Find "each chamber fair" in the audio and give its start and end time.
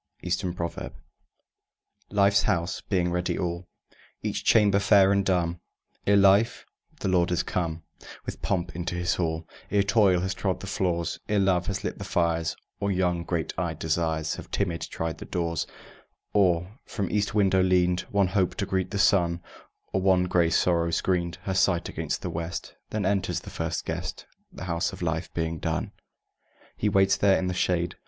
4.23-5.11